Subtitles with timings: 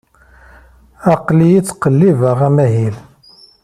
[1.13, 2.95] Aql-iyi ttqellibeɣ amahil.